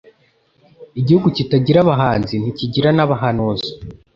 Igihugu 0.99 1.27
kitagira 1.37 1.79
Abahanzi 1.81 2.33
,ntikigira 2.37 2.89
n’Abahanuzi 2.93 3.69